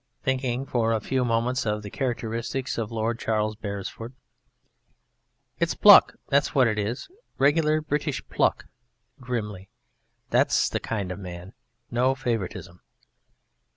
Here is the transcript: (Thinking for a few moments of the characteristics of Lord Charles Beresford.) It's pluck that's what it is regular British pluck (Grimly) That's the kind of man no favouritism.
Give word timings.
(Thinking 0.23 0.65
for 0.65 0.91
a 0.93 0.99
few 0.99 1.23
moments 1.23 1.63
of 1.63 1.83
the 1.83 1.91
characteristics 1.91 2.79
of 2.79 2.91
Lord 2.91 3.19
Charles 3.19 3.55
Beresford.) 3.55 4.13
It's 5.59 5.75
pluck 5.75 6.15
that's 6.27 6.55
what 6.55 6.65
it 6.67 6.79
is 6.79 7.07
regular 7.37 7.81
British 7.81 8.27
pluck 8.27 8.65
(Grimly) 9.19 9.69
That's 10.31 10.69
the 10.69 10.79
kind 10.79 11.11
of 11.11 11.19
man 11.19 11.53
no 11.91 12.15
favouritism. 12.15 12.81